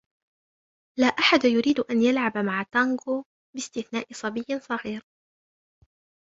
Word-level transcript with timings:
لا 0.99 1.07
أحد 1.07 1.45
يريد 1.45 1.79
أن 1.79 2.01
يلعب 2.01 2.37
مع 2.37 2.63
تانغو 2.73 3.23
باستثناء 3.55 4.13
صبي 4.13 4.59
صغير. 4.59 5.05